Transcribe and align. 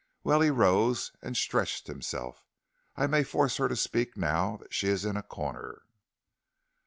Well," 0.23 0.41
he 0.41 0.49
rose 0.49 1.11
and 1.21 1.37
stretched 1.37 1.85
himself, 1.85 2.43
"I 2.95 3.05
may 3.05 3.21
force 3.23 3.57
her 3.57 3.67
to 3.69 3.75
speak 3.75 4.17
now 4.17 4.57
that 4.57 4.73
she 4.73 4.87
is 4.87 5.05
in 5.05 5.15
a 5.15 5.21
corner." 5.21 5.83